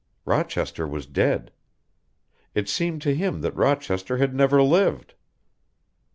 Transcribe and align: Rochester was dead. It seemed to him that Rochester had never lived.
Rochester 0.25 0.87
was 0.87 1.05
dead. 1.05 1.51
It 2.55 2.67
seemed 2.67 3.03
to 3.03 3.13
him 3.13 3.41
that 3.41 3.55
Rochester 3.55 4.17
had 4.17 4.33
never 4.33 4.63
lived. 4.63 5.13